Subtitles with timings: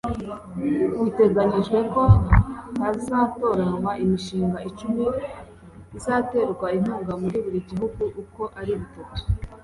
[0.99, 2.03] Biteganyijwe ko
[2.81, 5.05] hazatoranywa imishinga icumi
[5.97, 9.21] izaterwa inkunga muri buri gihugu uko ari bitatu